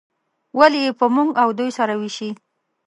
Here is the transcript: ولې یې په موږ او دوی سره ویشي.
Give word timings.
ولې 0.57 0.79
یې 0.85 0.91
په 0.99 1.05
موږ 1.15 1.29
او 1.41 1.49
دوی 1.57 1.69
سره 1.77 1.93
ویشي. 2.01 2.29